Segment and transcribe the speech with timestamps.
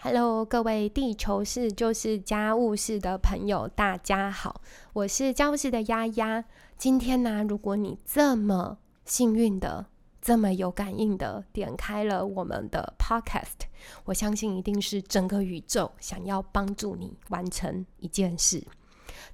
[0.00, 4.60] Hello，各位地球式就是家务事的朋友，大家好，
[4.92, 6.44] 我是家务事的丫丫。
[6.76, 9.86] 今天呢，如果你这么幸运的、
[10.22, 13.66] 这么有感应的点开了我们的 Podcast，
[14.04, 18.64] 我相信一定是整个宇宙想要帮助你完成一件事。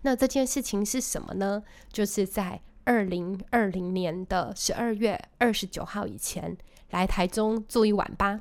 [0.01, 1.63] 那这件事情是什么呢？
[1.93, 6.57] 就是在二零二零年的十二月二十九号以前
[6.89, 8.41] 来台中住一晚吧。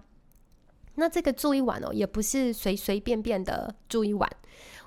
[0.95, 4.29] 那这个住一晚哦，也不是随随便便的住一晚。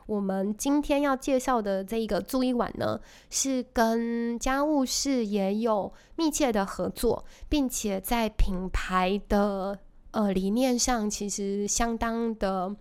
[0.07, 9.79] 我们今天要介绍的这一个住一晚呢，是跟家务事也有密切的合作，并且在品牌的
[10.13, 12.75] 呃理念上，其实相当的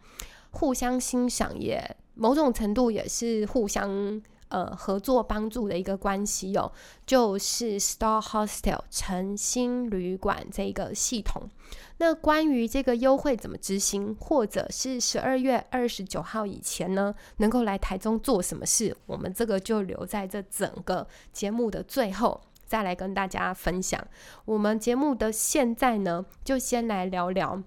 [0.52, 4.21] 互相欣赏，也某种程度也是互相。
[4.55, 6.72] 呃，合作帮助的一个关系哦，
[7.05, 11.50] 就是 Star Hostel 诚心旅馆这个系统。
[11.98, 24.01] 那关于这个优惠怎么执行，或者是十二月二十九号以前呢，能够来台中做什么事，我们这个就留在这整个节目的最后再来跟大家分享。
[24.46, 27.62] 我们节目的现在呢，就先来聊聊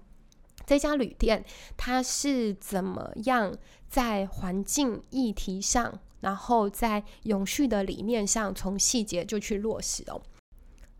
[0.65, 1.45] 这家旅店
[1.77, 3.55] 它是怎么样
[3.87, 5.99] 在环境议题上。
[6.21, 10.21] 然后在永续的理念上，从细节就去落实哦。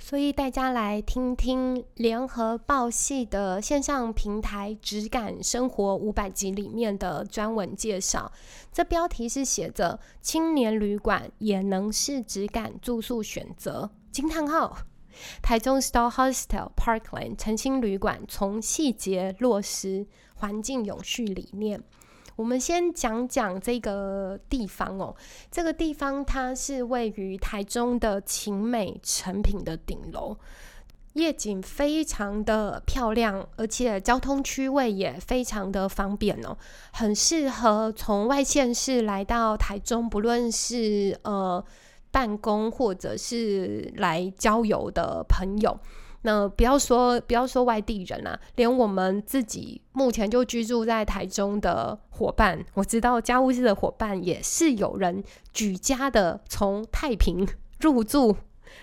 [0.01, 8.31] 所以大家来听听联合报系的线上平台“质感生活五百集”里面的专文介绍。
[8.71, 14.77] 这标题是写着“青年旅馆也能是质感住宿选择”，惊叹号！
[15.41, 21.83] 台中 Star Hostel Parkland 诚心旅馆从细节落实环境永续理念。
[22.39, 25.13] 我们先讲讲这个地方哦。
[25.51, 30.37] 这个地方它是位于台中的晴美成品的顶楼，
[31.15, 36.57] 夜景非常的漂亮，而且交通区位也非常的方便哦，
[36.93, 41.61] 很适合从外县市来到台中，不论是呃
[42.09, 45.77] 办公或者是来郊游的朋友。
[46.21, 57.47] 那不要说不要说外地人啊，连我们自己目前就居住在台中的伙伴，我知道家务室的伙伴也是有人举家的从太平
[57.79, 58.35] 入住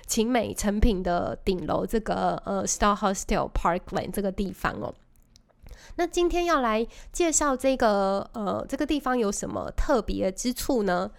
[0.07, 4.95] 晴美成品的顶楼这个呃 Star Hostel Parkland 这个地方哦。
[5.97, 11.11] 那今天要来介绍这个呃这个地方有什么特别之处呢？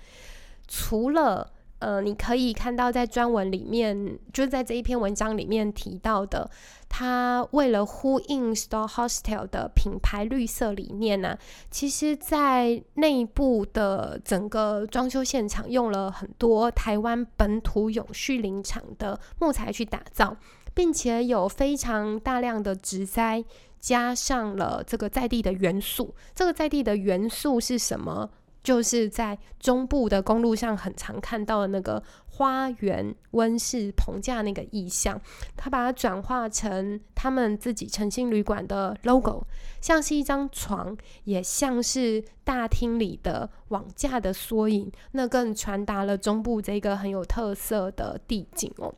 [0.68, 6.50] 除了呃，你可以看到在专文里面，就是在这一篇文章里面提到的，
[6.90, 11.38] 他为了呼应 Star Hostel 的品牌绿色理念呢，
[11.70, 20.36] 其实在内部的整个装修现场用了很多台湾本土永续林场的木材去打造，
[20.74, 23.46] 并且有非常大量的植栽，
[23.80, 26.16] 加上了这个在地的元素。
[26.34, 28.32] 这个在地的元素是什么？
[28.68, 35.18] 就是在中部的公路上很常看到的那个花园温室棚架那个意象，
[35.56, 39.48] 他把它转化成他们自己诚心旅馆的 logo，
[39.80, 48.94] 像是一张床，也像是大厅里的网架的缩影，那更传达了中部这个很有特色的地景哦。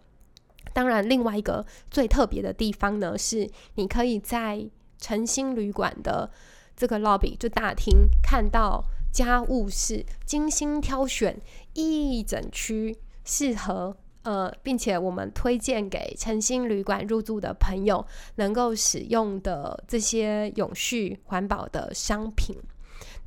[0.73, 6.31] 当然，另外一个最特别的地方呢，是你可以在诚心旅馆的
[6.75, 8.83] 这个 lobby 就大厅看到。
[9.11, 11.39] 家务事精心挑选
[11.73, 18.05] 一整区适合呃，并且我们推荐给诚心旅馆入住的朋友
[18.35, 22.55] 能够使用的这些永续环保的商品。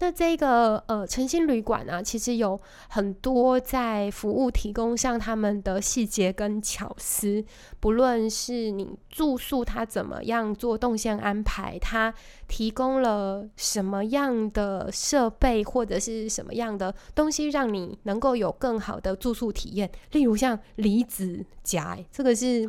[0.02, 7.44] 那这个呃诚心旅馆啊，其实有很多在服务提供上他们的细节跟巧思，
[7.78, 12.12] 不论是你住宿它怎么样做动线安排，它
[12.48, 19.88] 提供了什么样的设备或者是什么样的东西，让你能够有更好的住宿体验。
[20.10, 22.68] 例如像离子夹，这个是。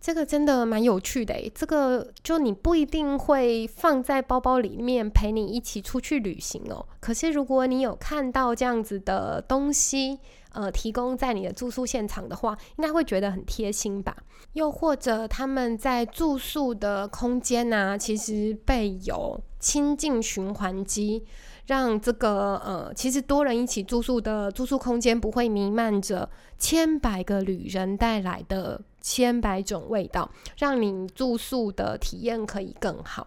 [0.00, 6.86] 这个真的蛮有趣的诶，这个就你不一定会放在包包里面陪你一起出去旅行哦。
[7.00, 10.18] 可是如果你有看到这样子的东西，
[10.52, 14.16] 呃，提供在你的住宿现场的话，应该会觉得很贴心吧？
[14.54, 21.24] 又或者他们在住宿的空间呢，其实备有清净循环机。
[21.66, 26.26] 让这个呃，其实多人一起住宿的住宿空间不会弥漫着
[26.58, 33.26] 千百个旅人带来的千百种味道，让你住宿的体验可以更好。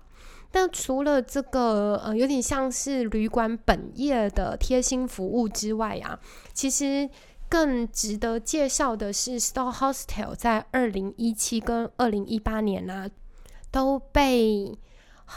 [0.51, 6.19] 但除了这个呃，有点像是旅馆本业的贴心服务之外啊，
[6.53, 7.09] 其实
[7.49, 13.09] 更值得介绍的是，Star Hostel 在二零一七跟二零一八年呢
[13.71, 14.77] 都被。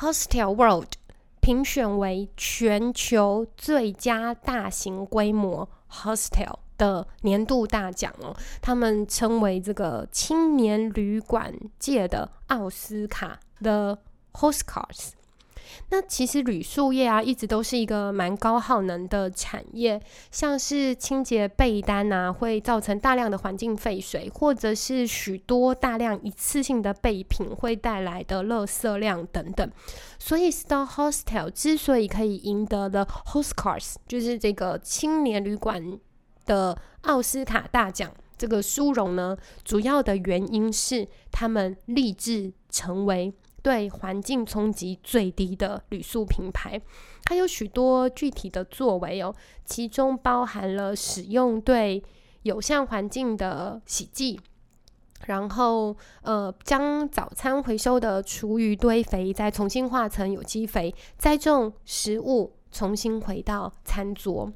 [0.01, 0.95] Hostel World
[1.41, 13.99] 评选为全球最佳大型规模 hostel 的年度大奖哦，他们称为这个青年旅馆界的奥斯卡的
[14.33, 15.11] Hostcars。
[15.91, 20.01] 那其实铝塑业啊，一直都是一个蛮高耗能的产业，
[20.31, 29.69] 像是清洁被单啊，会造成大量的环境废水，或者是许多大量一次性的备品会带来的垃圾量等等。
[30.19, 35.99] 所以，Star Hostel 之所以可以赢得了 Hostcars，就是这个青年旅馆
[36.45, 43.33] 的奥斯卡大奖这个殊荣呢，主要的原因是他们立志成为。
[43.63, 46.79] 对环境冲击最低的铝塑品牌，
[47.23, 52.05] 它有许多具体的作为哦，其中包含了使用对
[52.43, 54.39] 友善环境的洗剂，
[55.25, 62.53] 然后呃将早餐回收的厨余堆肥再重新化成有机肥，栽种食物。
[62.75, 64.53] 重新回到餐桌，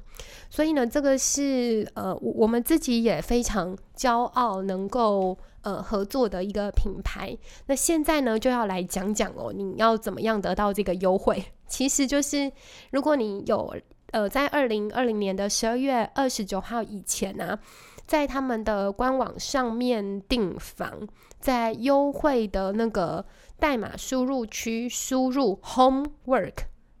[0.49, 7.35] 所以呢，这个是呃，我们自己也非常骄傲能够呃合作的一个品牌。
[7.67, 11.45] 那现在呢，就要来讲讲哦，你要怎么样得到这个优惠？
[11.65, 12.51] 其实就是
[12.91, 13.73] 如果你有
[14.11, 17.57] 呃在二零二零年的十二月二十九号以前呢，
[18.05, 21.07] 在他们的官网上面订房，
[21.39, 23.25] 在优惠的那个
[23.57, 26.55] 代码输入区输入 homework。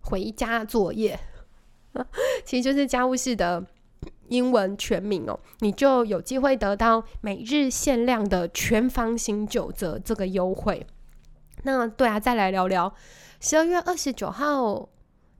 [0.09, 1.19] 回家作业，
[2.43, 3.63] 其实就是家务事的
[4.29, 10.85] 英文全名哦，你就有机会得到每日限量的全房型九折这个优惠。
[11.63, 12.93] 那对啊，再来聊聊
[13.39, 14.89] 十二月二十九号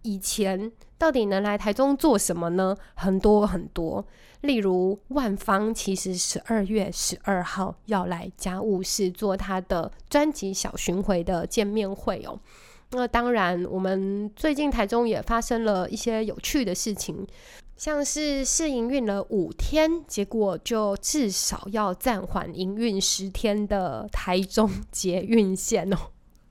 [0.01, 2.75] 以前到底能来台中做什么呢？
[2.93, 4.05] 很多很多，
[4.41, 12.39] 例如万方其实十二月十二号要来家务事做他的专辑小巡回的见面会哦。
[12.91, 17.27] 那当然，我们最近台中也发生了一些有趣的事情，
[17.77, 25.97] 像是试营运了五天，结果就至少要暂缓营运十天的台中捷运线哦。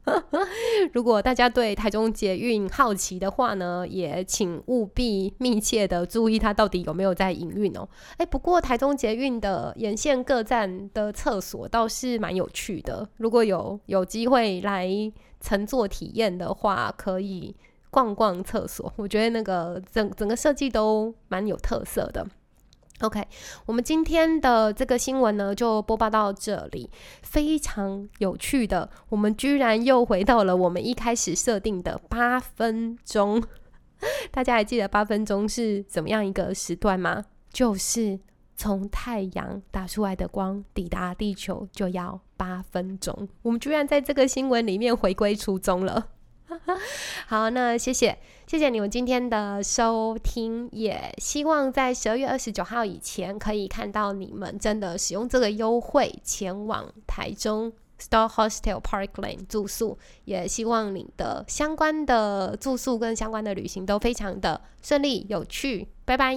[0.93, 7.89] 如果大家对台中捷运好奇的话呢，也请务必密切的注意它到底有没有在营运哦。
[8.17, 14.89] 哎，不过台中捷运的沿线各站的厕所倒是蛮有趣的，如果有有机会来
[15.41, 17.55] 乘坐体验的话，可以
[17.91, 18.93] 逛逛厕所。
[18.97, 22.27] 我觉得那个整整个设计都蛮有特色的。
[23.01, 23.25] OK，
[23.65, 26.91] 我们今天的这个新闻呢，就播报到这里。
[27.23, 33.43] 非常有趣的，我们居然又回到了我们一开始设定的八分钟。
[34.33, 37.25] 大家还记得八分钟是怎么样一个时段吗？
[37.53, 38.19] 就是
[38.57, 43.29] 从太阳打出来的光抵达地球就要八分钟。
[43.43, 46.09] 我们居然在这个新闻里面回归初衷了。
[47.27, 66.35] 好，那谢谢谢谢你们今天的收听，也希望在十二月二十九号以前可以看到你们真的使用这个优惠前往台中 Star Hostel Park Lane 住宿，也希望你的相关的住宿跟相关的旅行都非常的顺利有趣，拜拜。